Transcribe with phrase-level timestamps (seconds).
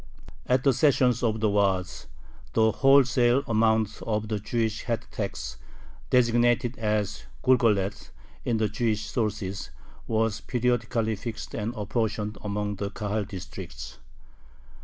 [0.47, 2.07] At the sessions of the Waads,
[2.53, 5.57] the wholesale amount of the Jewish head tax
[6.09, 8.09] (designated as gulgoleth
[8.43, 9.69] in the Jewish sources)
[10.07, 13.99] was periodically fixed and apportioned among the Kahal districts.